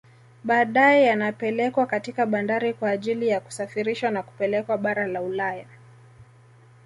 Badae 0.43 1.03
yanapelekwa 1.03 1.85
katika 1.85 2.25
bandari 2.25 2.73
kwa 2.73 2.89
ajili 2.89 3.27
ya 3.27 3.39
kusafirishwa 3.39 4.11
na 4.11 4.23
kupelekwa 4.23 4.77
bara 4.77 5.07
la 5.07 5.21
Ulaya 5.21 5.65